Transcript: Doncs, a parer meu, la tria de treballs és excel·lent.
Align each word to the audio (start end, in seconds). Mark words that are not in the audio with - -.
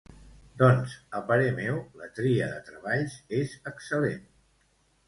Doncs, 0.61 0.95
a 1.19 1.21
parer 1.27 1.51
meu, 1.59 1.77
la 2.01 2.09
tria 2.21 2.49
de 2.57 2.65
treballs 2.71 3.21
és 3.43 3.57
excel·lent. 3.75 4.27